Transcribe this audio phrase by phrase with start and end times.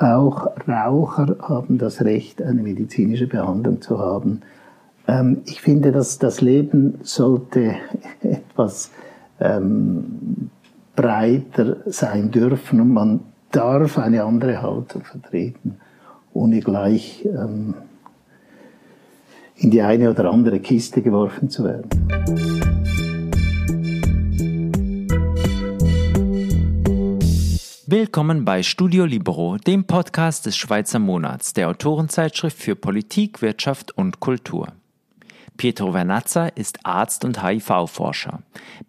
[0.00, 4.40] auch Raucher haben das Recht, eine medizinische Behandlung zu haben.
[5.06, 7.74] Ähm, ich finde, dass das Leben sollte
[8.22, 8.90] etwas
[9.40, 10.50] ähm,
[10.96, 13.20] breiter sein dürfen und man
[13.52, 15.76] darf eine andere Haltung vertreten,
[16.32, 17.74] ohne gleich ähm,
[19.56, 22.69] in die eine oder andere Kiste geworfen zu werden.
[28.00, 34.20] Willkommen bei Studio Libero, dem Podcast des Schweizer Monats, der Autorenzeitschrift für Politik, Wirtschaft und
[34.20, 34.72] Kultur.
[35.56, 38.40] Pietro Vernazza ist Arzt und HIV-Forscher.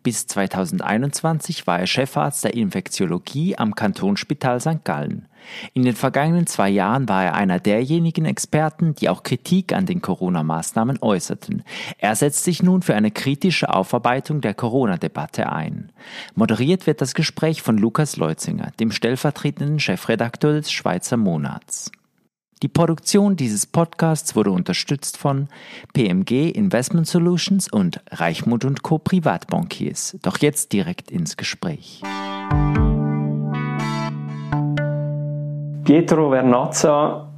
[0.04, 4.84] Bis 2021 war er Chefarzt der Infektiologie am Kantonsspital St.
[4.84, 5.28] Gallen.
[5.74, 10.02] In den vergangenen zwei Jahren war er einer derjenigen Experten, die auch Kritik an den
[10.02, 11.64] Corona-Maßnahmen äußerten.
[11.98, 15.92] Er setzt sich nun für eine kritische Aufarbeitung der Corona-Debatte ein.
[16.36, 21.92] Moderiert wird das Gespräch von Lukas Leutzinger, dem stellvertretenden Chefredakteur des Schweizer Monats.
[22.64, 25.48] Die Produktion dieses Podcasts wurde unterstützt von
[25.94, 29.00] PMG Investment Solutions und Reichmut Co.
[29.00, 30.16] Privatbankiers.
[30.22, 32.04] Doch jetzt direkt ins Gespräch.
[35.86, 37.30] Pietro Vernazza,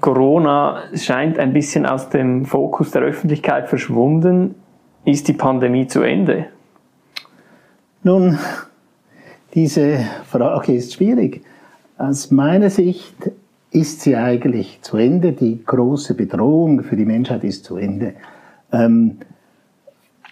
[0.00, 4.54] Corona scheint ein bisschen aus dem Fokus der Öffentlichkeit verschwunden.
[5.04, 6.46] Ist die Pandemie zu Ende?
[8.04, 8.38] Nun,
[9.52, 9.98] diese
[10.30, 11.44] Frage ist schwierig.
[11.98, 13.16] Aus meiner Sicht
[13.74, 15.32] ist sie eigentlich zu Ende.
[15.32, 18.14] Die große Bedrohung für die Menschheit ist zu Ende.
[18.72, 19.18] Ähm,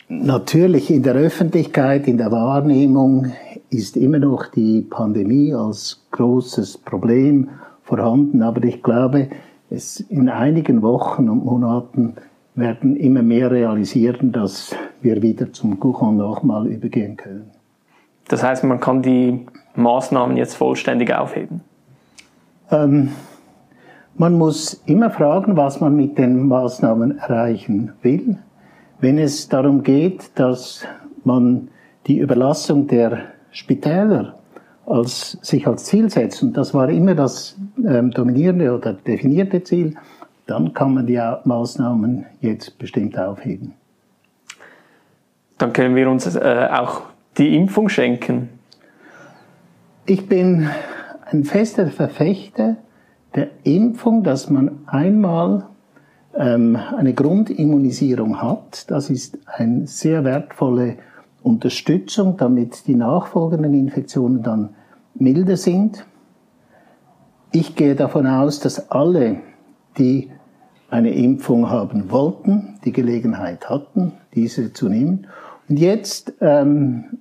[0.08, 3.32] natürlich in der Öffentlichkeit, in der Wahrnehmung
[3.68, 7.48] ist immer noch die Pandemie als großes Problem
[7.82, 9.28] vorhanden, aber ich glaube,
[9.70, 12.14] es in einigen Wochen und Monaten
[12.54, 17.50] werden immer mehr realisieren, dass wir wieder zum Kuchen nochmal übergehen können.
[18.28, 21.62] Das heißt, man kann die Maßnahmen jetzt vollständig aufheben?
[22.70, 23.10] Ähm,
[24.14, 28.38] man muss immer fragen, was man mit den Maßnahmen erreichen will.
[29.00, 30.84] Wenn es darum geht, dass
[31.24, 31.68] man
[32.06, 34.38] die Überlassung der Spitäler
[34.86, 39.96] als, sich als Ziel setzt, und das war immer das ähm, dominierende oder definierte Ziel,
[40.46, 43.74] dann kann man die Maßnahmen jetzt bestimmt aufheben.
[45.58, 47.02] Dann können wir uns äh, auch
[47.38, 48.48] die Impfung schenken.
[50.04, 50.68] Ich bin
[51.30, 52.76] ein fester Verfechter
[53.34, 55.66] der Impfung, dass man einmal
[56.34, 58.90] ähm, eine Grundimmunisierung hat.
[58.90, 60.96] Das ist eine sehr wertvolle
[61.42, 64.70] Unterstützung, damit die nachfolgenden Infektionen dann
[65.14, 66.04] milder sind.
[67.52, 69.40] Ich gehe davon aus, dass alle,
[69.98, 70.30] die
[70.88, 75.26] eine Impfung haben wollten, die Gelegenheit hatten, diese zu nehmen.
[75.68, 77.18] Und jetzt ähm,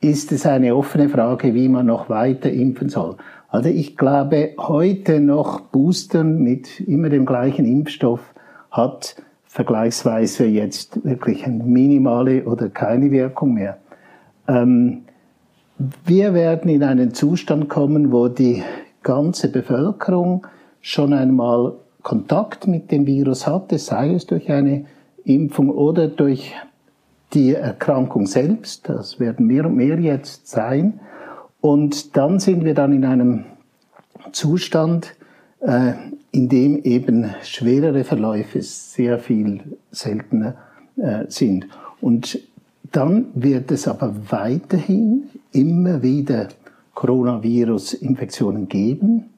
[0.00, 3.16] ist es eine offene Frage, wie man noch weiter impfen soll.
[3.54, 8.34] Also ich glaube, heute noch Boostern mit immer dem gleichen Impfstoff
[8.72, 13.78] hat vergleichsweise jetzt wirklich eine minimale oder keine Wirkung mehr.
[14.48, 15.02] Ähm,
[16.04, 18.64] wir werden in einen Zustand kommen, wo die
[19.04, 20.44] ganze Bevölkerung
[20.80, 24.86] schon einmal Kontakt mit dem Virus hatte, sei es durch eine
[25.22, 26.52] Impfung oder durch
[27.34, 28.88] die Erkrankung selbst.
[28.88, 30.98] Das werden mehr und mehr jetzt sein.
[31.64, 33.46] Und dann sind wir dann in einem
[34.32, 35.14] Zustand,
[35.60, 35.94] äh,
[36.30, 40.56] in dem eben schwerere Verläufe sehr viel seltener
[40.98, 41.66] äh, sind.
[42.02, 42.38] Und
[42.92, 45.22] dann wird es aber weiterhin
[45.52, 46.48] immer wieder
[46.92, 49.30] Coronavirus-Infektionen geben.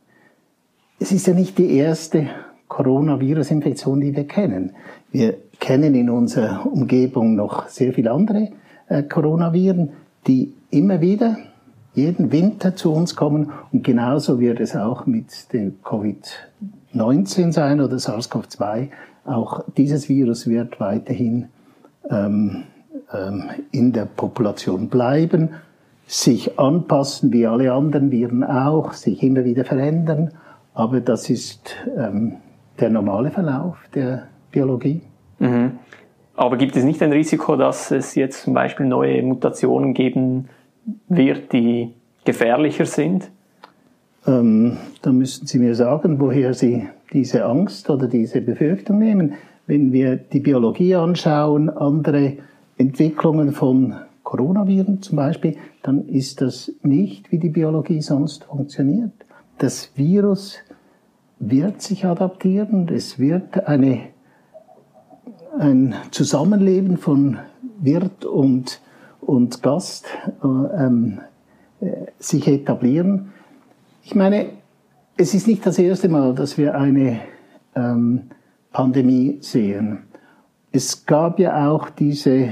[0.99, 2.27] Es ist ja nicht die erste
[2.67, 4.73] Coronavirus-Infektion, die wir kennen.
[5.13, 8.49] Wir kennen in unserer Umgebung noch sehr viele andere
[8.89, 9.91] äh, Coronaviren,
[10.27, 11.37] die immer wieder
[11.97, 13.51] jeden Winter zu uns kommen.
[13.73, 18.89] Und genauso wird es auch mit dem Covid-19 sein oder SARS-CoV-2.
[19.25, 21.49] Auch dieses Virus wird weiterhin
[22.09, 22.65] ähm,
[23.13, 25.51] ähm, in der Population bleiben,
[26.07, 30.33] sich anpassen wie alle anderen Viren auch, sich immer wieder verändern.
[30.75, 32.37] Aber das ist ähm,
[32.79, 35.01] der normale Verlauf der Biologie.
[35.39, 35.73] Mhm.
[36.37, 40.51] Aber gibt es nicht ein Risiko, dass es jetzt zum Beispiel neue Mutationen geben
[41.09, 41.95] wird, die
[42.25, 43.31] gefährlicher sind?
[44.27, 49.35] Ähm, da müssten Sie mir sagen, woher Sie diese Angst oder diese Befürchtung nehmen.
[49.67, 52.35] Wenn wir die Biologie anschauen, andere
[52.79, 59.13] Entwicklungen von Coronaviren zum Beispiel, dann ist das nicht, wie die Biologie sonst funktioniert.
[59.59, 60.57] Das Virus
[61.39, 64.01] wird sich adaptieren, es wird eine,
[65.59, 67.39] ein Zusammenleben von
[67.79, 68.81] Wirt und
[69.27, 70.07] und Gast
[70.43, 71.21] äh, ähm,
[71.81, 73.33] äh, sich etablieren.
[74.03, 74.51] Ich meine,
[75.17, 77.21] es ist nicht das erste Mal, dass wir eine
[77.75, 78.31] ähm,
[78.73, 80.05] Pandemie sehen.
[80.71, 82.51] Es gab ja auch diese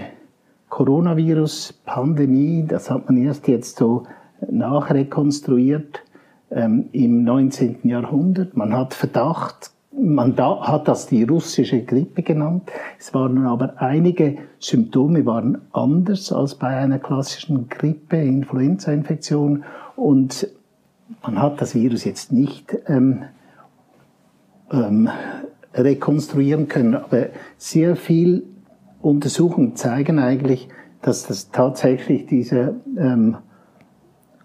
[0.68, 4.04] Coronavirus-Pandemie, das hat man erst jetzt so
[4.50, 6.02] nachrekonstruiert
[6.50, 7.80] ähm, im 19.
[7.84, 8.56] Jahrhundert.
[8.56, 12.70] Man hat Verdacht, man da, hat das die russische Grippe genannt.
[12.98, 19.64] Es waren aber einige Symptome waren anders als bei einer klassischen Grippe, Influenza-Infektion
[19.96, 20.48] und
[21.22, 23.24] man hat das Virus jetzt nicht ähm,
[24.72, 25.08] ähm,
[25.74, 27.26] rekonstruieren können, aber
[27.56, 28.44] sehr viel
[29.00, 30.68] Untersuchungen zeigen eigentlich,
[31.02, 33.36] dass das tatsächlich dieser ähm,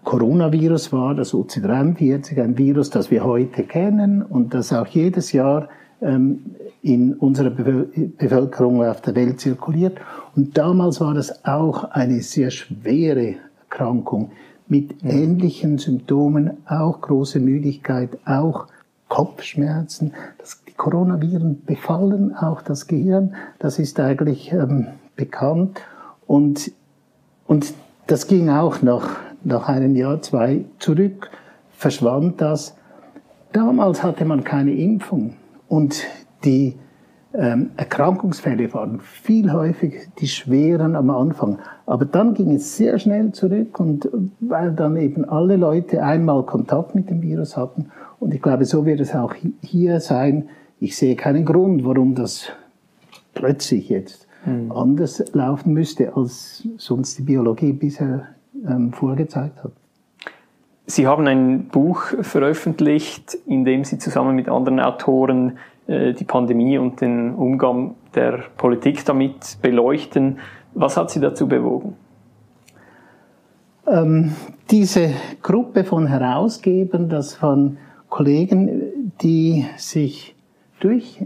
[0.04, 5.68] Coronavirus war, das UC43, ein Virus, das wir heute kennen und das auch jedes Jahr
[6.00, 9.98] ähm, in unserer Bevölkerung auf der Welt zirkuliert.
[10.34, 14.32] Und damals war das auch eine sehr schwere Erkrankung
[14.68, 18.68] mit ähnlichen Symptomen, auch große Müdigkeit, auch
[19.08, 20.14] Kopfschmerzen.
[20.38, 24.86] Das, die Coronaviren befallen auch das Gehirn, das ist eigentlich ähm,
[25.16, 25.80] bekannt.
[26.26, 26.72] Und,
[27.46, 27.74] und
[28.06, 31.30] das ging auch nach, nach einem Jahr, zwei zurück,
[31.70, 32.76] verschwand das.
[33.52, 35.34] Damals hatte man keine Impfung
[35.68, 36.04] und
[36.44, 36.76] die
[37.32, 41.58] ähm, Erkrankungsfälle waren viel häufig die schweren am Anfang.
[41.86, 44.08] Aber dann ging es sehr schnell zurück und
[44.40, 47.90] weil dann eben alle Leute einmal Kontakt mit dem Virus hatten.
[48.18, 50.48] Und ich glaube, so wird es auch hier sein.
[50.80, 52.50] Ich sehe keinen Grund, warum das
[53.34, 54.72] plötzlich jetzt mhm.
[54.72, 58.26] anders laufen müsste, als sonst die Biologie bisher
[58.68, 59.72] ähm, vorgezeigt hat.
[60.86, 66.78] Sie haben ein Buch veröffentlicht, in dem Sie zusammen mit anderen Autoren äh, die Pandemie
[66.78, 70.38] und den Umgang der Politik damit beleuchten.
[70.74, 71.94] Was hat Sie dazu bewogen?
[73.86, 74.32] Ähm,
[74.70, 75.10] diese
[75.42, 77.78] Gruppe von Herausgebern, das von
[78.08, 80.34] Kollegen, die sich
[80.80, 81.24] durch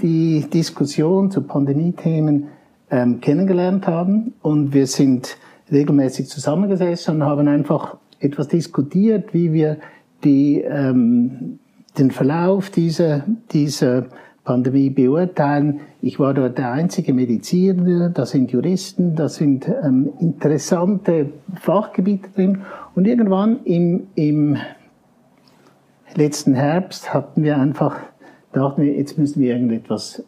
[0.00, 2.48] die Diskussion zu Pandemie-Themen
[2.90, 5.36] ähm, kennengelernt haben und wir sind
[5.70, 9.78] regelmäßig zusammengesessen und haben einfach etwas diskutiert, wie wir
[10.24, 11.58] die, ähm,
[11.98, 14.06] den Verlauf dieser, dieser
[14.44, 15.80] Pandemie beurteilen.
[16.00, 21.30] Ich war dort der einzige Mediziner, da sind Juristen, da sind ähm, interessante
[21.60, 22.62] Fachgebiete drin.
[22.94, 24.56] Und irgendwann im, im
[26.14, 27.98] letzten Herbst hatten wir einfach,
[28.52, 30.24] dachten wir, jetzt müssen wir irgendetwas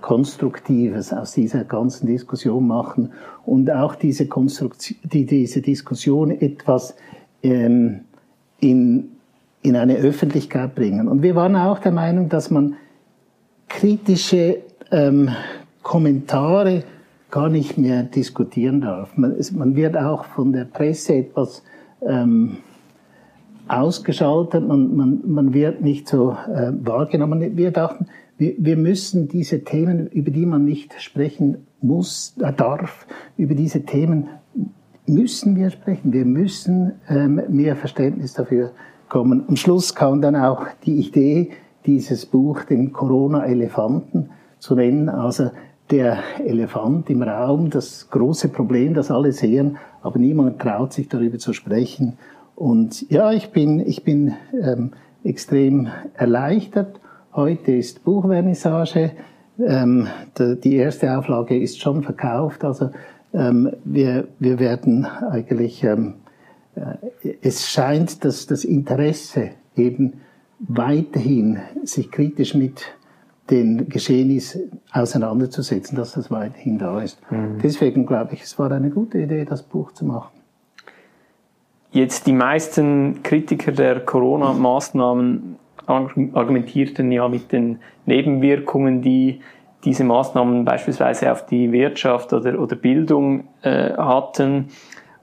[0.00, 3.12] Konstruktives aus dieser ganzen Diskussion machen
[3.44, 6.94] und auch diese, Konstruktion, die, diese Diskussion etwas
[7.42, 8.00] ähm,
[8.60, 9.10] in,
[9.62, 11.08] in eine Öffentlichkeit bringen.
[11.08, 12.76] Und wir waren auch der Meinung, dass man
[13.68, 14.58] kritische
[14.92, 15.30] ähm,
[15.82, 16.84] Kommentare
[17.32, 19.16] gar nicht mehr diskutieren darf.
[19.16, 21.64] Man, man wird auch von der Presse etwas
[22.06, 22.58] ähm,
[23.68, 27.56] ausgeschaltet, man, man, man wird nicht so äh, wahrgenommen.
[27.56, 28.06] Wir dachten,
[28.42, 33.06] wir, wir müssen diese Themen, über die man nicht sprechen muss, äh, darf,
[33.36, 34.28] über diese Themen
[35.06, 36.12] müssen wir sprechen.
[36.12, 38.72] Wir müssen ähm, mehr Verständnis dafür
[39.08, 39.44] kommen.
[39.46, 41.50] Am Schluss kam dann auch die Idee,
[41.86, 45.08] dieses Buch den Corona-Elefanten zu nennen.
[45.08, 45.50] Also
[45.90, 51.38] der Elefant im Raum, das große Problem, das alle sehen, aber niemand traut sich darüber
[51.38, 52.18] zu sprechen.
[52.56, 54.92] Und ja, ich bin, ich bin ähm,
[55.22, 57.00] extrem erleichtert.
[57.34, 59.12] Heute ist Buchvernissage.
[59.58, 60.06] Ähm,
[60.38, 62.62] die erste Auflage ist schon verkauft.
[62.62, 62.90] Also
[63.32, 66.16] ähm, wir, wir werden eigentlich, ähm,
[66.74, 70.20] äh, es scheint, dass das Interesse eben
[70.58, 72.84] weiterhin sich kritisch mit
[73.48, 77.18] den Geschehnissen auseinanderzusetzen, dass das weiterhin da ist.
[77.30, 77.58] Mhm.
[77.62, 80.38] Deswegen glaube ich, es war eine gute Idee, das Buch zu machen.
[81.92, 89.40] Jetzt die meisten Kritiker der Corona-Maßnahmen argumentierten ja mit den Nebenwirkungen, die
[89.84, 94.68] diese Maßnahmen beispielsweise auf die Wirtschaft oder, oder Bildung äh, hatten.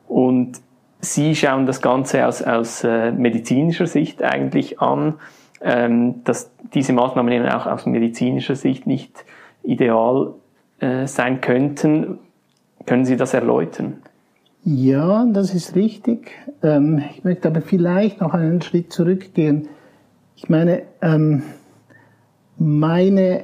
[0.07, 0.59] Und
[1.01, 5.13] Sie schauen das Ganze aus, aus äh, medizinischer Sicht eigentlich an,
[5.61, 9.23] ähm, dass diese Maßnahmen eben auch aus medizinischer Sicht nicht
[9.63, 10.33] ideal
[10.79, 12.19] äh, sein könnten.
[12.85, 14.01] Können Sie das erläutern?
[14.65, 16.31] Ja, das ist richtig.
[16.61, 19.69] Ähm, ich möchte aber vielleicht noch einen Schritt zurückgehen.
[20.41, 21.43] Ich meine, ähm,
[22.57, 23.43] meine,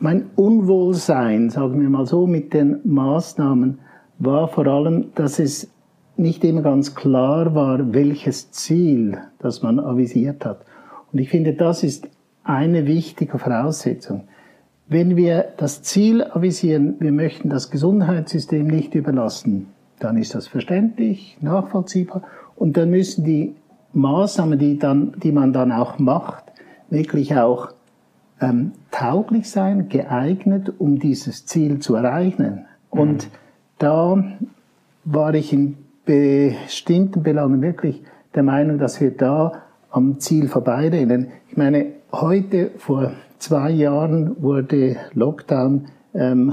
[0.00, 3.78] mein Unwohlsein, sagen wir mal so, mit den Maßnahmen
[4.18, 5.70] war vor allem, dass es
[6.16, 10.64] nicht immer ganz klar war, welches Ziel, das man avisiert hat.
[11.12, 12.08] Und ich finde, das ist
[12.42, 14.24] eine wichtige Voraussetzung.
[14.88, 19.68] Wenn wir das Ziel avisieren, wir möchten das Gesundheitssystem nicht überlassen,
[20.00, 22.22] dann ist das verständlich, nachvollziehbar
[22.56, 23.54] und dann müssen die
[23.96, 26.44] Maßnahmen, die, dann, die man dann auch macht,
[26.90, 27.72] wirklich auch
[28.40, 32.66] ähm, tauglich sein, geeignet, um dieses Ziel zu erreichen.
[32.90, 33.30] Und mhm.
[33.78, 34.24] da
[35.04, 38.02] war ich in bestimmten Belangen wirklich
[38.34, 41.28] der Meinung, dass wir da am Ziel vorbeirennen.
[41.48, 46.52] Ich meine, heute vor zwei Jahren wurde Lockdown ähm,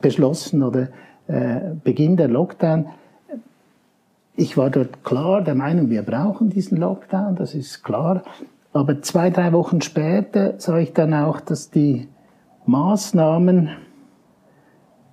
[0.00, 0.88] beschlossen oder
[1.26, 2.86] äh, Beginn der Lockdown.
[4.34, 8.22] Ich war dort klar der Meinung, wir brauchen diesen Lockdown, das ist klar.
[8.72, 12.08] Aber zwei, drei Wochen später sah ich dann auch, dass die
[12.64, 13.70] Maßnahmen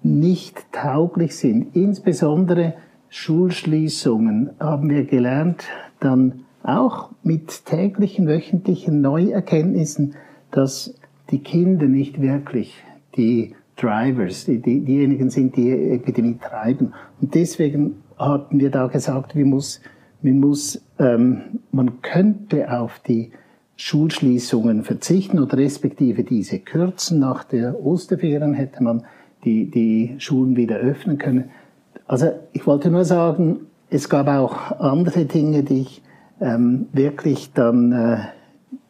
[0.02, 1.76] nicht tauglich sind.
[1.76, 2.76] Insbesondere
[3.10, 5.66] Schulschließungen haben wir gelernt,
[6.00, 10.16] dann auch mit täglichen, wöchentlichen Neuerkenntnissen,
[10.52, 10.96] dass
[11.32, 12.76] die Kinder nicht wirklich
[13.18, 16.94] die Drivers, die, die, diejenigen sind, die Epidemie treiben.
[17.22, 19.82] Und deswegen hatten wir da gesagt, wie muss,
[20.22, 23.32] wie muss, ähm, man könnte auf die
[23.78, 27.20] Schulschließungen verzichten oder respektive diese kürzen.
[27.20, 29.06] Nach der Osterferien hätte man
[29.46, 31.46] die, die Schulen wieder öffnen können.
[32.06, 36.02] Also ich wollte nur sagen, es gab auch andere Dinge, die ich
[36.42, 38.18] ähm, wirklich dann äh,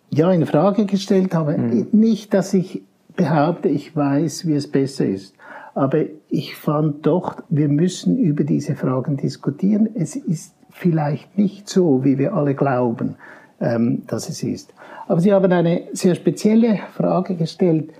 [0.10, 1.58] ja in Frage gestellt habe.
[1.58, 1.88] Mhm.
[1.92, 2.82] Nicht, dass ich
[3.16, 5.36] behaupte, ich weiß, wie es besser ist.
[5.80, 9.88] Aber ich fand doch, wir müssen über diese Fragen diskutieren.
[9.96, 13.16] Es ist vielleicht nicht so, wie wir alle glauben,
[13.62, 14.74] ähm, dass es ist.
[15.08, 17.92] Aber Sie haben eine sehr spezielle Frage gestellt.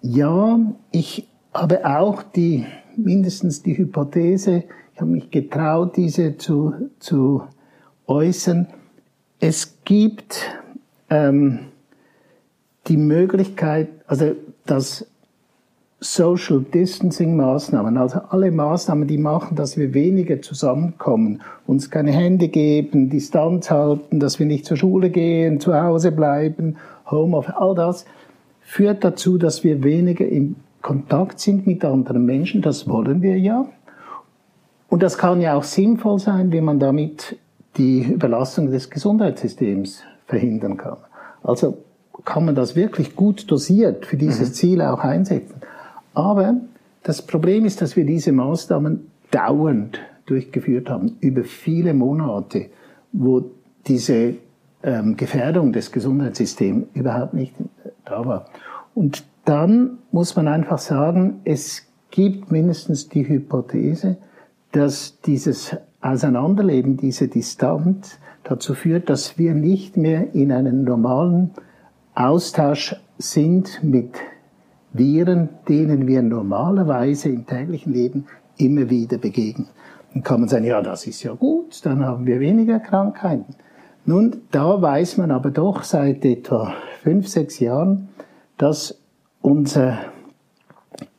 [0.00, 0.60] Ja,
[0.92, 4.62] ich habe auch die, mindestens die Hypothese,
[4.94, 7.42] ich habe mich getraut, diese zu, zu
[8.06, 8.68] äußern.
[9.40, 10.40] Es gibt
[11.10, 11.66] ähm,
[12.86, 15.04] die Möglichkeit, also dass
[16.00, 22.48] Social Distancing Maßnahmen, also alle Maßnahmen, die machen, dass wir weniger zusammenkommen, uns keine Hände
[22.48, 26.76] geben, Distanz halten, dass wir nicht zur Schule gehen, zu Hause bleiben,
[27.10, 28.04] Homeoffice, all das
[28.60, 32.62] führt dazu, dass wir weniger im Kontakt sind mit anderen Menschen.
[32.62, 33.66] Das wollen wir ja.
[34.88, 37.36] Und das kann ja auch sinnvoll sein, wenn man damit
[37.76, 40.98] die Überlastung des Gesundheitssystems verhindern kann.
[41.42, 41.78] Also
[42.24, 44.54] kann man das wirklich gut dosiert für dieses mhm.
[44.54, 45.57] Ziel auch einsetzen.
[46.18, 46.56] Aber
[47.04, 52.70] das Problem ist, dass wir diese Maßnahmen dauernd durchgeführt haben, über viele Monate,
[53.12, 53.52] wo
[53.86, 54.34] diese
[54.82, 57.54] ähm, Gefährdung des Gesundheitssystems überhaupt nicht
[58.04, 58.46] da war.
[58.96, 64.16] Und dann muss man einfach sagen, es gibt mindestens die Hypothese,
[64.72, 71.52] dass dieses Auseinanderleben, diese Distanz dazu führt, dass wir nicht mehr in einen normalen
[72.16, 74.18] Austausch sind mit
[74.92, 78.26] Viren, denen wir normalerweise im täglichen Leben
[78.56, 79.68] immer wieder begegnen.
[80.12, 83.54] Dann kann man sagen, ja, das ist ja gut, dann haben wir weniger Krankheiten.
[84.04, 88.08] Nun, da weiß man aber doch seit etwa fünf, sechs Jahren,
[88.56, 88.98] dass
[89.42, 89.98] unser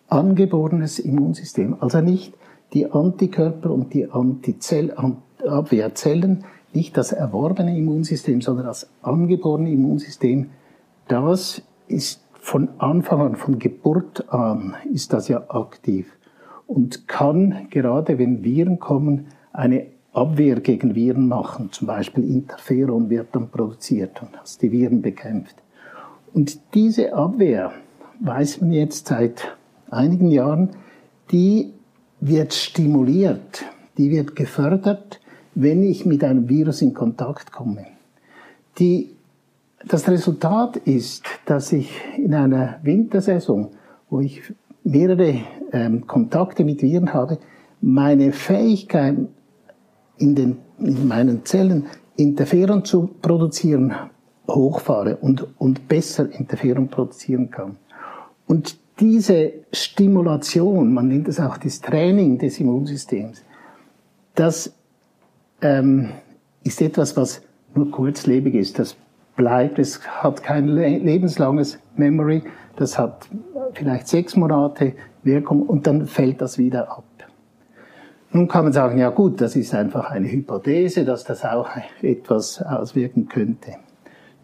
[0.07, 2.33] angeborenes Immunsystem, also nicht
[2.73, 10.49] die Antikörper und die Antikörperabwehrzellen, nicht das erworbene Immunsystem, sondern das angeborene Immunsystem,
[11.07, 16.17] das ist von Anfang an, von Geburt an, ist das ja aktiv
[16.67, 21.71] und kann, gerade wenn Viren kommen, eine Abwehr gegen Viren machen.
[21.71, 25.55] Zum Beispiel Interferon wird dann produziert und das die Viren bekämpft.
[26.33, 27.71] Und diese Abwehr,
[28.19, 29.55] weiß man jetzt seit
[29.89, 30.69] einigen Jahren,
[31.31, 31.73] die
[32.19, 33.65] wird stimuliert,
[33.97, 35.19] die wird gefördert,
[35.55, 37.85] wenn ich mit einem Virus in Kontakt komme.
[38.77, 39.15] Die
[39.87, 43.69] das Resultat ist, dass ich in einer Wintersaison,
[44.09, 44.41] wo ich
[44.83, 45.35] mehrere
[45.71, 47.37] ähm, Kontakte mit Viren habe,
[47.81, 49.17] meine Fähigkeit
[50.17, 51.85] in, den, in meinen Zellen
[52.17, 53.93] Interferon zu produzieren
[54.47, 57.77] hochfahre und, und besser Interferon produzieren kann.
[58.47, 63.43] Und diese Stimulation, man nennt es auch das Training des Immunsystems,
[64.35, 64.73] das
[65.61, 66.09] ähm,
[66.63, 67.41] ist etwas, was
[67.75, 68.79] nur kurzlebig ist.
[68.79, 68.95] Das
[69.39, 69.79] bleibt.
[69.79, 72.43] Es hat kein lebenslanges Memory.
[72.75, 73.27] Das hat
[73.73, 74.93] vielleicht sechs Monate
[75.23, 77.05] Wirkung und dann fällt das wieder ab.
[78.31, 81.69] Nun kann man sagen, ja gut, das ist einfach eine Hypothese, dass das auch
[82.01, 83.75] etwas auswirken könnte.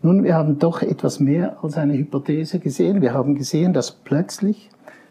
[0.01, 3.01] Nun, wir haben doch etwas mehr als eine Hypothese gesehen.
[3.01, 4.69] Wir haben gesehen, dass plötzlich,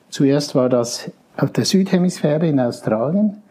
[0.08, 3.42] zuerst war das auf der Südhemisphäre in Australien,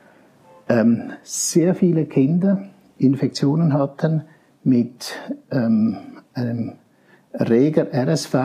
[0.68, 2.64] ähm, sehr viele Kinder
[2.98, 4.24] Infektionen hatten
[4.64, 5.14] mit
[5.52, 6.74] ähm, einem
[7.32, 8.36] Erreger RSV,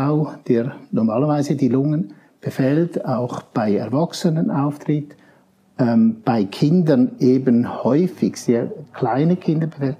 [0.46, 5.16] der normalerweise die Lungen befällt, auch bei Erwachsenen auftritt,
[5.78, 9.96] ähm, bei Kindern eben häufig sehr kleine Kinder befällt.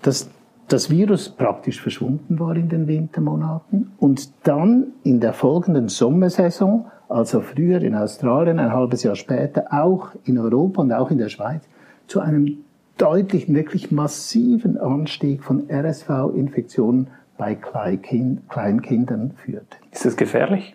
[0.00, 0.30] dass
[0.68, 7.40] das Virus praktisch verschwunden war in den Wintermonaten und dann in der folgenden Sommersaison, also
[7.40, 11.62] früher in Australien, ein halbes Jahr später, auch in Europa und auch in der Schweiz,
[12.06, 12.58] zu einem
[12.98, 19.78] deutlichen, wirklich massiven Anstieg von RSV-Infektionen bei Kleinkindern führt.
[19.92, 20.74] Ist das gefährlich?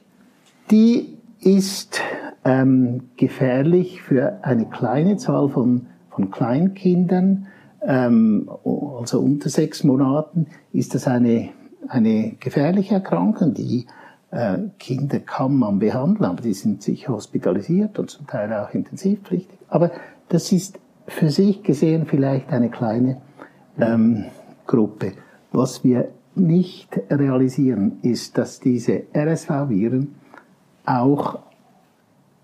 [0.72, 2.01] Die ist
[2.46, 7.48] ähm, gefährlich für eine kleine Zahl von, von Kleinkindern,
[7.86, 11.50] ähm, also unter sechs Monaten, ist das eine,
[11.89, 13.53] eine gefährliche Erkrankung.
[13.53, 13.88] Die
[14.32, 19.60] äh, Kinder kann man behandeln, aber die sind sicher hospitalisiert und zum Teil auch intensivpflichtig.
[19.68, 19.92] Aber
[20.30, 23.22] das ist für sich gesehen vielleicht eine kleine
[23.80, 24.26] ähm,
[24.66, 25.14] Gruppe.
[25.52, 30.16] Was wir nicht realisieren, ist, dass diese RSV-Viren
[30.86, 31.40] auch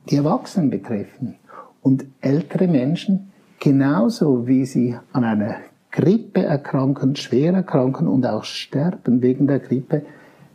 [0.10, 1.36] die Erwachsenen betreffen
[1.82, 5.56] und ältere Menschen genauso wie sie an einer
[5.92, 10.04] Grippe erkranken, schwer erkranken und auch sterben wegen der Grippe,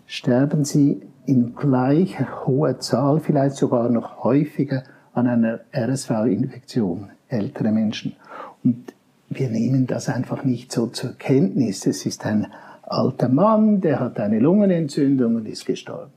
[0.06, 8.16] sterben sie in gleich hoher Zahl, vielleicht sogar noch häufiger an einer RSV-Infektion, ältere Menschen.
[8.62, 8.94] Und
[9.28, 11.86] wir nehmen das einfach nicht so zur Kenntnis.
[11.86, 12.46] Es ist ein
[12.82, 16.12] alter Mann, der hat eine Lungenentzündung und ist gestorben.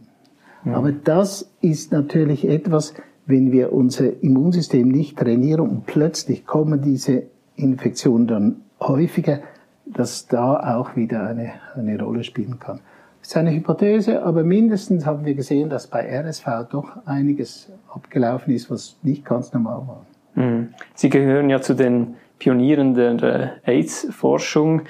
[0.64, 0.74] Mhm.
[0.74, 2.94] Aber das ist natürlich etwas,
[3.26, 7.24] wenn wir unser Immunsystem nicht trainieren und plötzlich kommen diese
[7.56, 9.40] Infektionen dann häufiger,
[9.86, 12.80] dass da auch wieder eine, eine Rolle spielen kann.
[13.20, 18.54] Das ist eine Hypothese, aber mindestens haben wir gesehen, dass bei RSV doch einiges abgelaufen
[18.54, 20.06] ist, was nicht ganz normal war.
[20.38, 20.70] Mhm.
[20.94, 24.84] Sie gehören ja zu den Pionieren der AIDS-Forschung.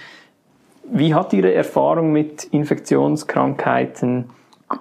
[0.91, 4.25] Wie hat Ihre Erfahrung mit Infektionskrankheiten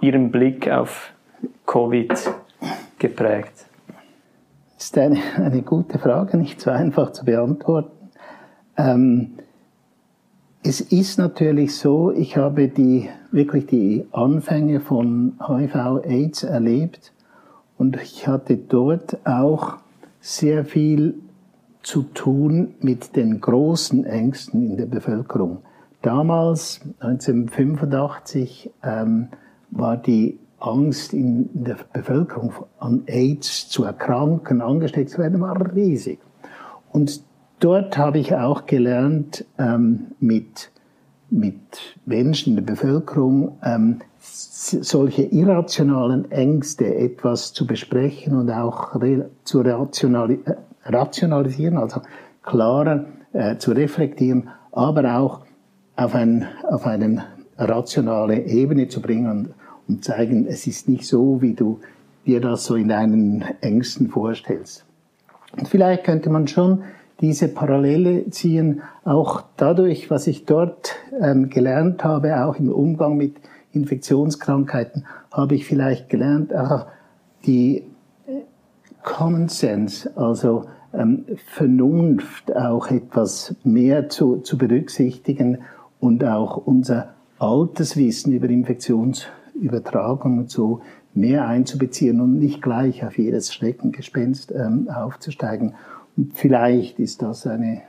[0.01, 1.13] Ihren Blick auf
[1.67, 2.13] Covid
[2.99, 3.67] geprägt?
[4.75, 8.11] Das ist eine, eine gute Frage, nicht so einfach zu beantworten.
[8.77, 9.39] Ähm,
[10.65, 17.13] es ist natürlich so, ich habe die, wirklich die Anfänge von HIV-AIDS erlebt
[17.79, 19.77] und ich hatte dort auch
[20.27, 21.15] sehr viel
[21.85, 25.59] zu tun mit den großen Ängsten in der Bevölkerung.
[26.03, 29.29] Damals, 1985, ähm,
[29.71, 36.19] war die Angst in der Bevölkerung an AIDS zu erkranken, angesteckt zu werden, war riesig.
[36.91, 37.23] Und
[37.61, 40.73] dort habe ich auch gelernt, ähm, mit,
[41.31, 48.97] mit Menschen in der Bevölkerung ähm, solche irrationalen Ängste etwas zu besprechen und auch
[49.45, 52.01] zu rationali äh, rationalisieren, also
[52.43, 55.41] klarer äh, zu reflektieren, aber auch
[55.97, 57.25] auf, ein, auf eine
[57.59, 59.55] rationale Ebene zu bringen
[59.89, 61.81] und zeigen, es ist nicht so, wie du
[62.25, 64.85] dir das so in deinen Ängsten vorstellst.
[65.57, 66.83] Und vielleicht könnte man schon
[67.21, 73.37] diese Parallele ziehen, auch dadurch, was ich dort ähm, gelernt habe, auch im Umgang mit
[73.77, 76.87] Infektionskrankheiten, habe ich vielleicht gelernt, ach,
[77.47, 77.85] die
[78.27, 78.43] äh,
[79.03, 85.59] Common Sense, also ähm, Vernunft auch etwas mehr zu, zu berücksichtigen
[86.01, 90.83] und auch unser altes Wissen über Infektions Übertragung und so
[91.15, 95.75] mehr einzubeziehen und nicht gleich auf jedes Schreckengespenst ähm, aufzusteigen.
[96.17, 97.83] Und vielleicht ist das eine,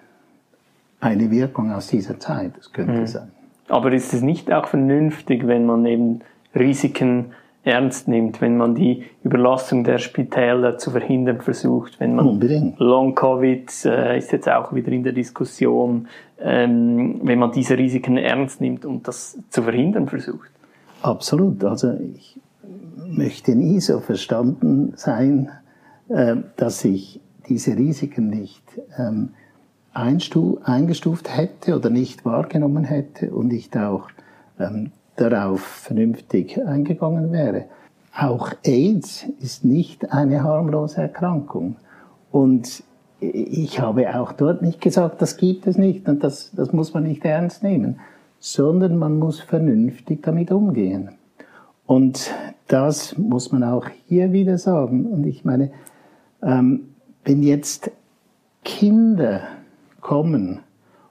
[0.99, 3.07] eine Wirkung aus dieser Zeit, das könnte mhm.
[3.07, 3.31] sein.
[3.69, 6.21] Aber ist es nicht auch vernünftig, wenn man eben
[6.55, 7.33] Risiken
[7.67, 12.79] ernst nimmt, wenn man die Überlastung der Spitäler zu verhindern versucht, wenn man Unbedingt.
[12.79, 16.07] Long Covid äh, ist jetzt auch wieder in der Diskussion,
[16.39, 20.49] ähm, wenn man diese Risiken ernst nimmt und das zu verhindern versucht.
[21.01, 21.63] Absolut.
[21.65, 22.39] Also ich
[23.05, 25.49] möchte nie so verstanden sein,
[26.07, 28.63] äh, dass ich diese Risiken nicht
[28.97, 29.29] ähm,
[29.97, 34.09] eingestuft hätte oder nicht wahrgenommen hätte und ich auch
[34.59, 37.65] ähm, darauf vernünftig eingegangen wäre.
[38.15, 41.75] Auch AIDS ist nicht eine harmlose Erkrankung.
[42.31, 42.83] Und
[43.19, 47.03] ich habe auch dort nicht gesagt, das gibt es nicht und das, das muss man
[47.03, 47.99] nicht ernst nehmen
[48.39, 51.09] sondern man muss vernünftig damit umgehen.
[51.85, 52.31] Und
[52.67, 55.05] das muss man auch hier wieder sagen.
[55.05, 55.71] Und ich meine,
[56.43, 56.89] ähm,
[57.23, 57.91] wenn jetzt
[58.63, 59.41] Kinder
[60.07, 60.61] kommen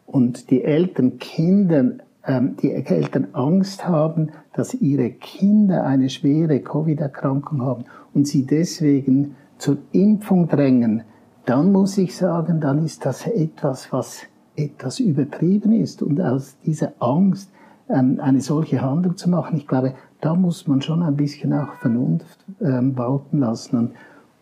[0.06, 1.84] und die Eltern Kinder,
[2.26, 9.36] ähm, die Eltern Angst haben, dass ihre Kinder eine schwere Covid-Erkrankung haben und sie deswegen
[9.58, 11.02] zur Impfung drängen,
[11.44, 14.22] dann muss ich sagen, dann ist das etwas, was
[14.56, 17.52] etwas übertrieben ist und aus dieser Angst
[17.90, 21.74] ähm, eine solche Handlung zu machen, ich glaube, da muss man schon ein bisschen auch
[21.74, 23.92] Vernunft ähm, walten lassen und,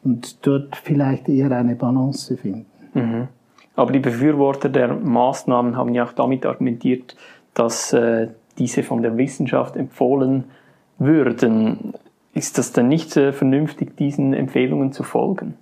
[0.05, 2.67] und dort vielleicht eher eine Balance finden.
[2.95, 3.29] Mhm.
[3.77, 7.17] Aber die Befürworter der Maßnahmen haben ja auch damit argumentiert,
[7.55, 10.45] dass äh, diese von der Wissenschaft empfohlen
[10.99, 11.95] würden.
[12.35, 15.55] Ist das denn nicht äh, vernünftig, diesen Empfehlungen zu folgen?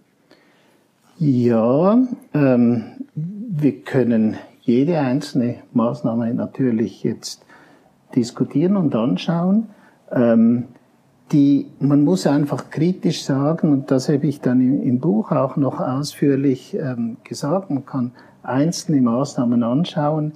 [1.19, 1.99] Ja,
[2.35, 7.45] ähm, wir können jede einzelne Maßnahme natürlich jetzt
[8.15, 9.69] diskutieren und anschauen.
[10.11, 10.69] Ähm,
[11.31, 15.81] die, man muss einfach kritisch sagen, und das habe ich dann im, Buch auch noch
[15.81, 20.33] ausführlich ähm, gesagt, man kann einzelne Maßnahmen anschauen.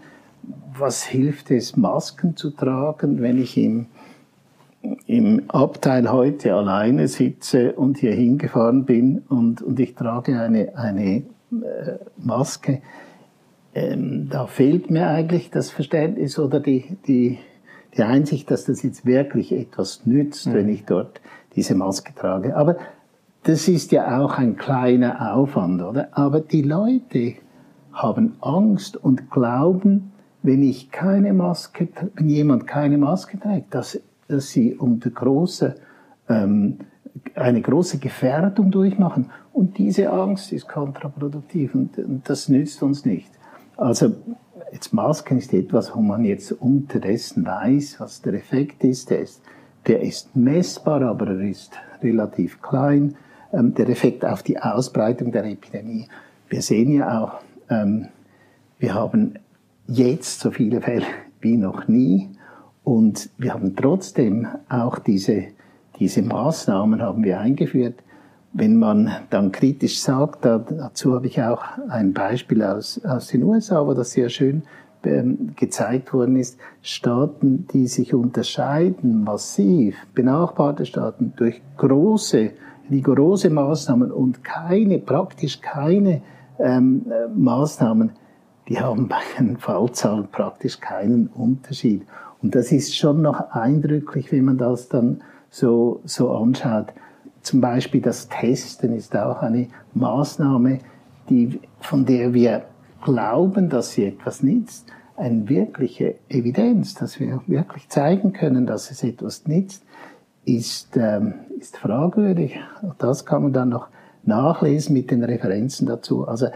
[0.78, 3.86] Was hilft es, Masken zu tragen, wenn ich im,
[5.06, 11.16] im Abteil heute alleine sitze und hier hingefahren bin und, und ich trage eine, eine
[11.16, 11.22] äh,
[12.16, 12.80] Maske?
[13.74, 17.38] Ähm, da fehlt mir eigentlich das Verständnis oder die, die,
[17.96, 20.54] die Einsicht, dass das jetzt wirklich etwas nützt, mhm.
[20.54, 21.20] wenn ich dort
[21.54, 22.56] diese Maske trage.
[22.56, 22.76] Aber
[23.44, 26.08] das ist ja auch ein kleiner Aufwand, oder?
[26.12, 27.34] Aber die Leute
[27.92, 34.50] haben Angst und glauben, wenn ich keine Maske, wenn jemand keine Maske trägt, dass, dass
[34.50, 35.76] sie unter große,
[36.28, 36.78] ähm,
[37.34, 39.30] eine große Gefährdung durchmachen.
[39.52, 43.30] Und diese Angst ist kontraproduktiv und, und das nützt uns nicht.
[43.76, 44.12] Also
[44.72, 49.10] jetzt Masken ist etwas, wo man jetzt unterdessen weiß, was der Effekt ist.
[49.10, 49.42] Der ist,
[49.86, 53.16] der ist messbar, aber er ist relativ klein.
[53.52, 56.08] Ähm, der Effekt auf die Ausbreitung der Epidemie.
[56.48, 58.08] Wir sehen ja auch, ähm,
[58.78, 59.34] wir haben
[59.86, 61.06] jetzt so viele Fälle
[61.40, 62.30] wie noch nie
[62.84, 65.44] und wir haben trotzdem auch diese,
[65.98, 67.94] diese Maßnahmen haben wir eingeführt,
[68.56, 73.86] wenn man dann kritisch sagt, dazu habe ich auch ein Beispiel aus, aus den USA,
[73.86, 74.62] wo das sehr schön
[75.04, 82.52] ähm, gezeigt worden ist, Staaten, die sich unterscheiden massiv, benachbarte Staaten, durch große,
[82.90, 86.22] rigorose Maßnahmen und keine, praktisch keine
[86.58, 88.12] ähm, Maßnahmen,
[88.68, 92.06] die haben bei den Fallzahlen praktisch keinen Unterschied.
[92.42, 96.92] Und das ist schon noch eindrücklich, wenn man das dann so, so anschaut.
[97.46, 100.80] Zum Beispiel das Testen ist auch eine Maßnahme,
[101.28, 102.64] die, von der wir
[103.04, 104.88] glauben, dass sie etwas nützt.
[105.16, 109.84] Eine wirkliche Evidenz, dass wir wirklich zeigen können, dass es etwas nützt,
[110.44, 112.58] ist, ähm, ist fragwürdig.
[112.98, 113.86] Das kann man dann noch
[114.24, 116.26] nachlesen mit den Referenzen dazu.
[116.26, 116.48] Also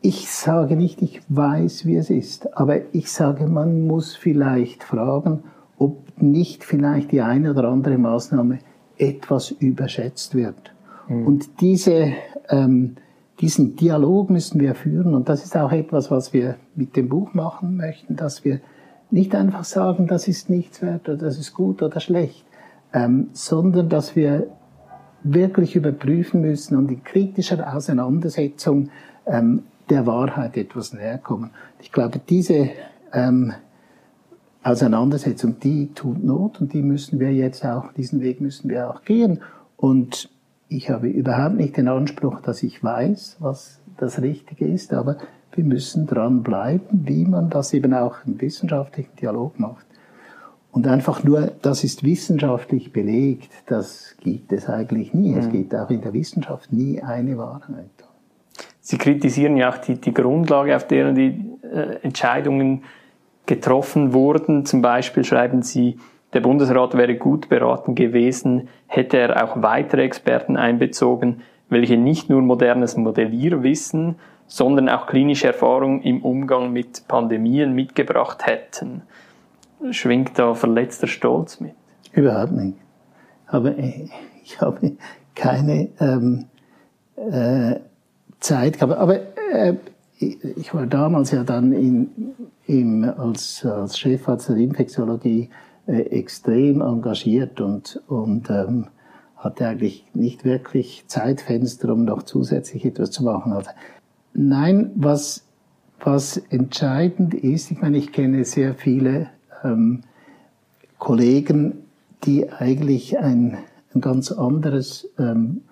[0.00, 5.42] ich sage nicht, ich weiß, wie es ist, aber ich sage, man muss vielleicht fragen,
[5.76, 8.60] ob nicht vielleicht die eine oder andere Maßnahme
[9.00, 10.72] etwas überschätzt wird.
[11.08, 11.26] Mhm.
[11.26, 12.12] Und diese,
[12.48, 12.96] ähm,
[13.40, 15.14] diesen Dialog müssen wir führen.
[15.14, 18.60] Und das ist auch etwas, was wir mit dem Buch machen möchten, dass wir
[19.10, 22.44] nicht einfach sagen, das ist nichts wert oder das ist gut oder schlecht,
[22.92, 24.46] ähm, sondern dass wir
[25.22, 28.90] wirklich überprüfen müssen und in kritischer Auseinandersetzung
[29.26, 31.50] ähm, der Wahrheit etwas näher kommen.
[31.80, 32.70] Ich glaube, diese
[33.12, 33.52] ähm,
[34.62, 39.02] Auseinandersetzung, die tut Not und die müssen wir jetzt auch, diesen Weg müssen wir auch
[39.04, 39.40] gehen.
[39.76, 40.28] Und
[40.68, 45.16] ich habe überhaupt nicht den Anspruch, dass ich weiß, was das Richtige ist, aber
[45.52, 49.86] wir müssen dran bleiben, wie man das eben auch im wissenschaftlichen Dialog macht.
[50.72, 55.34] Und einfach nur, das ist wissenschaftlich belegt, das gibt es eigentlich nie.
[55.34, 55.52] Es mhm.
[55.52, 57.90] gibt auch in der Wissenschaft nie eine Wahrheit.
[58.80, 62.84] Sie kritisieren ja auch die, die Grundlage, auf deren die äh, Entscheidungen
[63.50, 64.64] getroffen wurden.
[64.64, 65.98] Zum Beispiel schreiben sie,
[66.32, 72.42] der Bundesrat wäre gut beraten gewesen, hätte er auch weitere Experten einbezogen, welche nicht nur
[72.42, 79.02] modernes Modellierwissen, sondern auch klinische Erfahrung im Umgang mit Pandemien mitgebracht hätten.
[79.90, 81.74] Schwingt da verletzter Stolz mit?
[82.12, 82.78] Überhaupt nicht.
[83.48, 83.76] Aber
[84.44, 84.92] ich habe
[85.34, 86.46] keine ähm,
[87.16, 87.80] äh,
[88.38, 88.92] Zeit gehabt.
[88.92, 89.16] Aber
[89.52, 89.74] äh,
[90.20, 92.10] ich war damals ja dann in,
[92.66, 95.48] im, als, als Chefarzt der Infektiologie
[95.86, 98.86] äh, extrem engagiert und, und ähm,
[99.36, 103.52] hatte eigentlich nicht wirklich Zeitfenster, um noch zusätzlich etwas zu machen.
[103.52, 103.70] Also,
[104.34, 105.46] nein, was,
[106.00, 109.28] was entscheidend ist, ich meine, ich kenne sehr viele
[109.64, 110.02] ähm,
[110.98, 111.78] Kollegen,
[112.24, 113.56] die eigentlich ein,
[113.94, 115.62] ein ganz anderes ähm,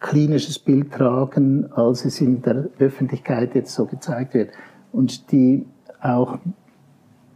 [0.00, 4.50] klinisches Bild tragen, als es in der Öffentlichkeit jetzt so gezeigt wird.
[4.92, 5.66] Und die
[6.00, 6.38] auch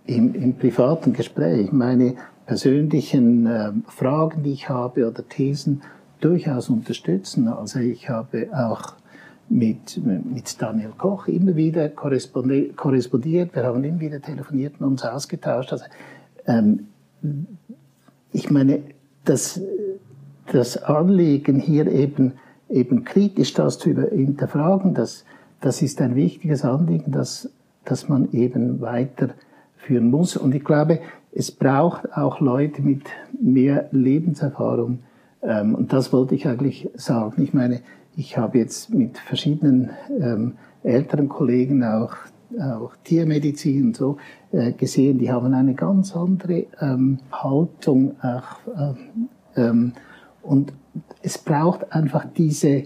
[0.07, 2.15] im, im privaten Gespräch meine
[2.47, 5.83] persönlichen äh, Fragen, die ich habe oder Thesen
[6.21, 7.49] durchaus unterstützen.
[7.49, 8.95] Also ich habe auch
[9.49, 15.73] mit, mit Daniel Koch immer wieder korrespondiert, wir haben immer wieder telefoniert und uns ausgetauscht.
[15.73, 15.85] Also,
[16.47, 16.87] ähm,
[18.33, 18.81] ich meine,
[19.25, 19.61] das,
[20.51, 22.33] das Anliegen hier eben
[22.73, 25.25] eben kritisch das zu hinterfragen, das,
[25.61, 27.51] das ist ein wichtiges Anliegen, das,
[27.85, 30.37] das man eben weiterführen muss.
[30.37, 31.01] Und ich glaube,
[31.33, 33.03] es braucht auch Leute mit
[33.41, 35.01] mehr Lebenserfahrung.
[35.43, 37.43] Ähm, und das wollte ich eigentlich sagen.
[37.43, 37.81] Ich meine,
[38.17, 42.15] ich habe jetzt mit verschiedenen ähm, älteren Kollegen auch,
[42.61, 44.19] auch Tiermedizin und so
[44.53, 48.17] äh, gesehen, die haben eine ganz andere ähm, Haltung.
[48.21, 48.95] Auch,
[49.57, 49.93] ähm,
[50.43, 50.73] und
[51.23, 52.85] es braucht einfach diese,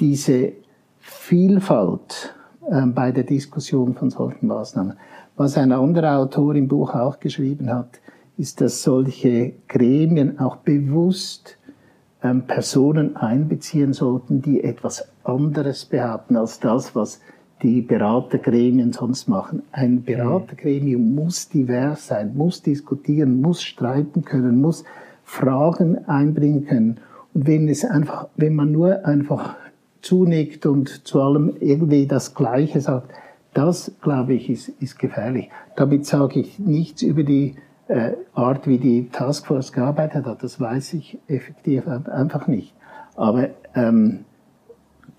[0.00, 0.52] diese
[0.98, 2.34] Vielfalt
[2.70, 4.96] ähm, bei der Diskussion von solchen Maßnahmen.
[5.36, 8.00] Was ein anderer Autor im Buch auch geschrieben hat,
[8.36, 11.58] ist, dass solche Gremien auch bewusst
[12.22, 17.20] ähm, Personen einbeziehen sollten, die etwas anderes behaupten als das, was
[17.62, 19.62] die Beratergremien sonst machen.
[19.72, 24.84] Ein Beratergremium muss divers sein, muss diskutieren, muss streiten können, muss
[25.24, 27.00] Fragen einbringen können.
[27.34, 29.56] Und wenn es einfach, wenn man nur einfach
[30.00, 33.12] zunickt und zu allem irgendwie das Gleiche sagt,
[33.54, 35.50] das, glaube ich, ist, ist gefährlich.
[35.76, 37.56] Damit sage ich nichts über die
[37.88, 40.42] äh, Art, wie die Taskforce gearbeitet hat.
[40.42, 42.74] Das weiß ich effektiv einfach nicht.
[43.14, 44.24] Aber ähm,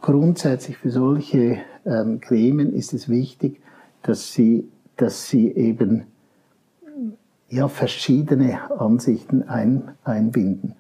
[0.02, 3.62] grundsätzlich für solche ähm, Gremien ist es wichtig,
[4.02, 6.06] dass sie, dass sie eben
[7.50, 10.74] ja, verschiedene Ansichten ein, einbinden.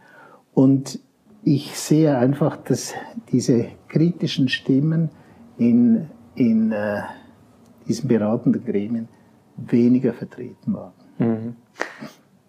[0.55, 0.99] Und
[1.45, 2.93] ich sehe einfach, dass
[3.31, 5.09] diese kritischen Stimmen
[5.57, 7.01] in, in äh,
[7.87, 9.07] diesen beratenden Gremien
[9.57, 10.93] weniger vertreten waren.
[11.17, 11.55] Mhm.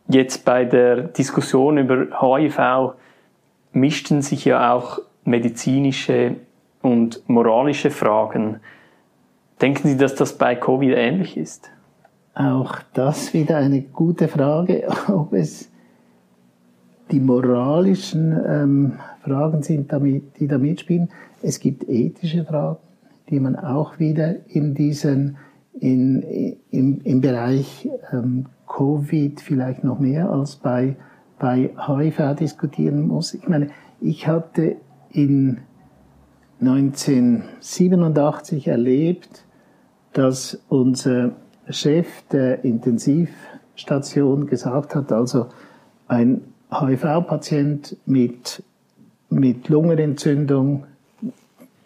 [0.08, 2.94] Jetzt bei der Diskussion über HIV
[3.72, 6.36] mischten sich ja auch medizinische
[6.82, 8.60] und moralische Fragen.
[9.60, 11.70] Denken Sie, dass das bei Covid ähnlich ist?
[12.34, 15.70] Auch das wieder eine gute Frage, ob es
[17.10, 21.08] die moralischen ähm, Fragen sind, damit, die da mitspielen.
[21.42, 22.78] Es gibt ethische Fragen,
[23.30, 25.36] die man auch wieder in diesen,
[25.78, 26.22] in,
[26.70, 30.96] im, im Bereich ähm, Covid vielleicht noch mehr als bei,
[31.38, 33.34] bei HIV diskutieren muss.
[33.34, 33.68] Ich meine,
[34.00, 34.76] ich hatte
[35.10, 35.58] in
[36.60, 39.44] 1987 erlebt,
[40.12, 41.32] dass unser
[41.68, 45.48] Chef der Intensivstation gesagt hat, also
[46.06, 48.62] ein HIV-Patient mit,
[49.30, 50.84] mit Lungenentzündung,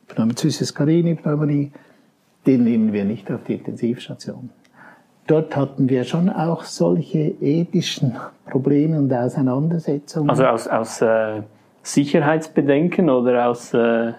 [0.08, 1.72] Pneumocystis carini Pneumonie,
[2.46, 4.50] den nehmen wir nicht auf die Intensivstation.
[5.26, 8.16] Dort hatten wir schon auch solche ethischen
[8.50, 10.30] Probleme und Auseinandersetzungen.
[10.30, 11.42] Also aus, aus äh,
[11.82, 14.12] Sicherheitsbedenken oder aus äh,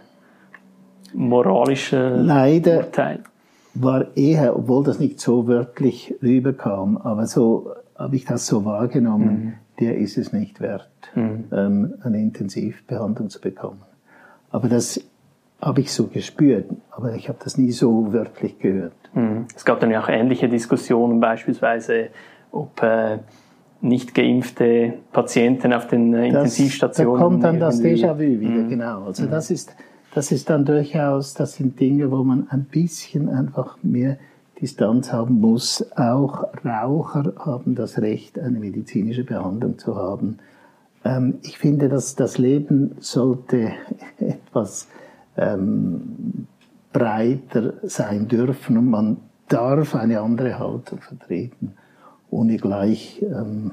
[1.13, 3.23] moralischen Leider Urteil?
[3.73, 9.45] war eher, obwohl das nicht so wörtlich rüberkam, aber so habe ich das so wahrgenommen,
[9.45, 11.45] mhm der ist es nicht wert, mhm.
[11.51, 13.81] ähm, eine Intensivbehandlung zu bekommen.
[14.51, 14.99] Aber das
[15.61, 18.93] habe ich so gespürt, aber ich habe das nie so wörtlich gehört.
[19.13, 19.45] Mhm.
[19.55, 22.09] Es gab dann ja auch ähnliche Diskussionen, beispielsweise,
[22.51, 23.19] ob äh,
[23.81, 27.13] nicht geimpfte Patienten auf den äh, Intensivstationen.
[27.13, 28.69] Da kommt dann das Déjà-vu wieder, mhm.
[28.69, 29.03] genau.
[29.05, 29.31] Also mhm.
[29.31, 29.75] das ist,
[30.13, 34.17] das ist dann durchaus, das sind Dinge, wo man ein bisschen einfach mehr
[34.61, 35.85] Distanz haben muss.
[35.95, 40.39] Auch Raucher haben das Recht, eine medizinische Behandlung zu haben.
[41.03, 43.71] Ähm, ich finde, dass das Leben sollte
[44.19, 44.87] etwas
[45.37, 46.47] ähm,
[46.91, 49.17] breiter sein dürfen und man
[49.47, 51.73] darf eine andere Haltung vertreten,
[52.29, 53.71] ohne gleich ähm,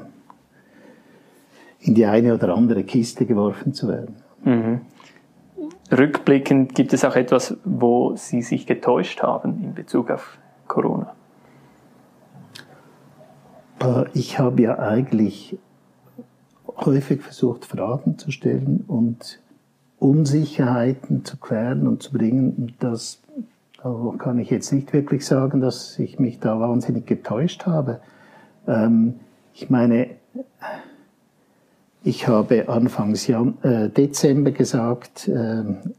[1.80, 4.16] in die eine oder andere Kiste geworfen zu werden.
[4.44, 4.80] Mhm.
[5.90, 10.38] Rückblickend gibt es auch etwas, wo Sie sich getäuscht haben in Bezug auf
[10.76, 11.14] Corona?
[14.12, 15.58] Ich habe ja eigentlich
[16.66, 19.40] häufig versucht, Fragen zu stellen und
[19.98, 22.74] Unsicherheiten zu klären und zu bringen.
[22.78, 23.22] Das
[23.82, 28.00] da kann ich jetzt nicht wirklich sagen, dass ich mich da wahnsinnig getäuscht habe.
[28.66, 29.14] Ähm,
[29.54, 30.08] ich meine,
[32.02, 35.94] ich habe Anfangs äh, Dezember gesagt, ähm,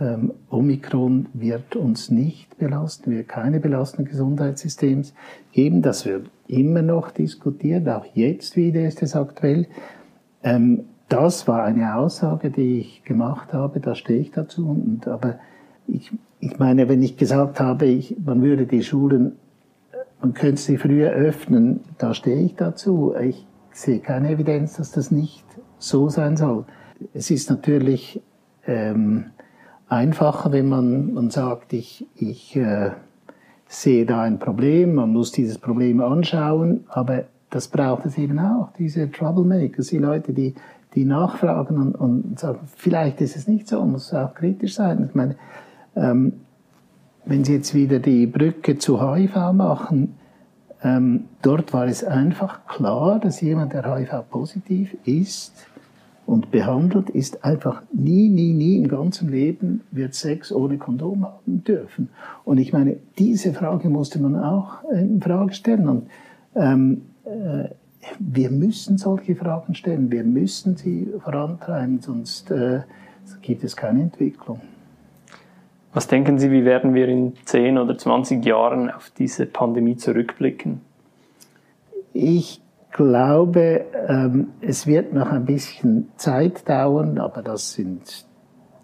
[0.00, 5.14] ähm, Omikron wird uns nicht belasten, wird keine Belastung Gesundheitssystems
[5.52, 5.82] geben.
[5.82, 9.66] Das wird immer noch diskutiert, auch jetzt wieder ist es aktuell.
[10.42, 14.68] Ähm, das war eine Aussage, die ich gemacht habe, da stehe ich dazu.
[14.68, 15.38] Und, aber
[15.86, 19.32] ich, ich meine, wenn ich gesagt habe, ich, man würde die Schulen,
[20.20, 23.14] man könnte sie früher öffnen, da stehe ich dazu.
[23.20, 25.44] Ich sehe keine Evidenz, dass das nicht
[25.78, 26.64] so sein soll.
[27.12, 28.22] Es ist natürlich
[28.66, 29.26] ähm,
[29.90, 32.92] einfacher, wenn man, man sagt, ich, ich äh,
[33.68, 38.70] sehe da ein Problem, man muss dieses Problem anschauen, aber das braucht es eben auch,
[38.78, 40.54] diese Troublemakers, die Leute, die,
[40.94, 45.06] die nachfragen und, und sagen, vielleicht ist es nicht so, muss auch kritisch sein.
[45.08, 45.36] Ich meine,
[45.96, 46.32] ähm,
[47.26, 50.14] wenn Sie jetzt wieder die Brücke zu HIV machen,
[50.82, 55.66] ähm, dort war es einfach klar, dass jemand, der HIV-positiv ist
[56.30, 61.64] und behandelt, ist einfach nie, nie, nie im ganzen Leben wird Sex ohne Kondom haben
[61.64, 62.08] dürfen.
[62.44, 65.88] Und ich meine, diese Frage musste man auch in Frage stellen.
[65.88, 66.06] Und
[66.54, 67.70] ähm, äh,
[68.20, 72.82] wir müssen solche Fragen stellen, wir müssen sie vorantreiben, sonst äh,
[73.42, 74.60] gibt es keine Entwicklung.
[75.92, 80.80] Was denken Sie, wie werden wir in 10 oder 20 Jahren auf diese Pandemie zurückblicken?
[82.12, 82.62] Ich
[82.92, 88.26] glaube, ähm, es wird noch ein bisschen Zeit dauern, aber das sind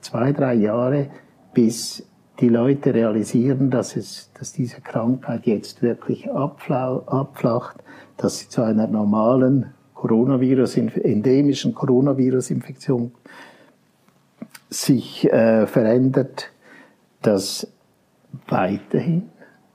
[0.01, 1.09] zwei, drei Jahre,
[1.55, 2.07] bis
[2.41, 7.77] die Leute realisieren, dass, es, dass diese Krankheit jetzt wirklich abflacht,
[8.17, 13.13] dass sie zu einer normalen Coronavirus, endemischen Coronavirus-Infektion
[14.69, 16.51] sich äh, verändert
[17.27, 17.67] dass
[18.47, 19.31] weiterhin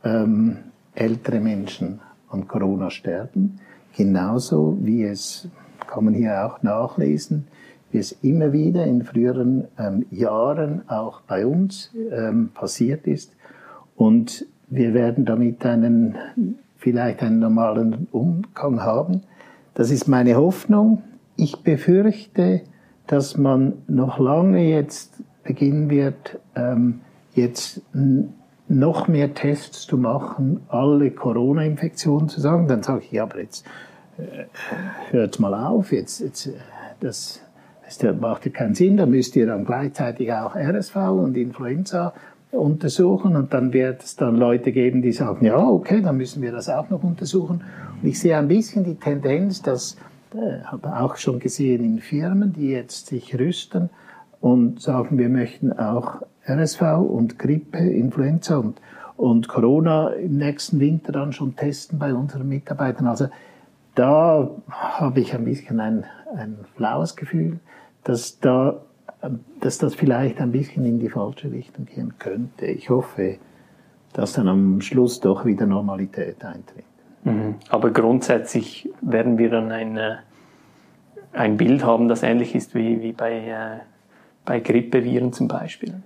[0.05, 0.57] ähm,
[0.93, 3.59] ältere Menschen an Corona sterben,
[3.95, 5.47] genauso wie es,
[5.87, 7.47] kann man hier auch nachlesen,
[7.91, 13.35] wie es immer wieder in früheren ähm, Jahren auch bei uns ähm, passiert ist.
[13.95, 16.15] Und wir werden damit einen,
[16.77, 19.21] vielleicht einen normalen Umgang haben.
[19.73, 21.03] Das ist meine Hoffnung.
[21.35, 22.61] Ich befürchte,
[23.07, 27.01] dass man noch lange jetzt beginnen wird, ähm,
[27.33, 27.81] jetzt
[28.71, 33.65] noch mehr Tests zu machen, alle Corona-Infektionen zu sagen, dann sage ich, ja, aber jetzt
[34.17, 34.45] äh,
[35.11, 36.53] hört mal auf, jetzt, jetzt äh,
[37.01, 37.41] das,
[37.99, 42.13] das macht ja keinen Sinn, da müsst ihr dann gleichzeitig auch RSV und Influenza
[42.51, 43.35] untersuchen.
[43.35, 46.69] Und dann wird es dann Leute geben, die sagen, ja, okay, dann müssen wir das
[46.69, 47.63] auch noch untersuchen.
[48.01, 49.97] Und ich sehe ein bisschen die Tendenz, dass,
[50.33, 53.89] äh, habe auch schon gesehen in Firmen, die jetzt sich rüsten
[54.39, 58.81] und sagen, wir möchten auch RSV und Grippe, Influenza und,
[59.17, 63.07] und Corona im nächsten Winter dann schon testen bei unseren Mitarbeitern.
[63.07, 63.27] Also
[63.95, 67.59] da habe ich ein bisschen ein, ein flaues Gefühl,
[68.03, 68.81] dass da
[69.59, 72.65] dass das vielleicht ein bisschen in die falsche Richtung gehen könnte.
[72.65, 73.37] Ich hoffe,
[74.13, 76.85] dass dann am Schluss doch wieder Normalität eintritt.
[77.23, 77.55] Mhm.
[77.69, 79.99] Aber grundsätzlich werden wir dann ein,
[81.33, 83.79] ein Bild haben, das ähnlich ist wie, wie bei, äh,
[84.43, 86.01] bei Grippeviren zum Beispiel.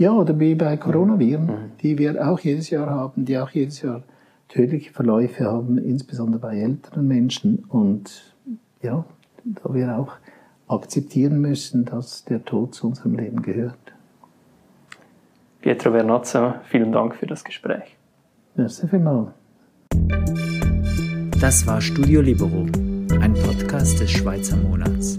[0.00, 1.72] Ja, oder wie bei Coronaviren, mhm.
[1.82, 4.02] die wir auch jedes Jahr haben, die auch jedes Jahr
[4.48, 7.64] tödliche Verläufe haben, insbesondere bei älteren Menschen.
[7.68, 8.34] Und
[8.80, 9.04] ja,
[9.44, 10.12] da wir auch
[10.68, 13.76] akzeptieren müssen, dass der Tod zu unserem Leben gehört.
[15.60, 17.94] Pietro Vernazza, vielen Dank für das Gespräch.
[18.54, 19.32] Merci vielmals.
[21.38, 22.64] Das war Studio Libero,
[23.20, 25.18] ein Podcast des Schweizer Monats.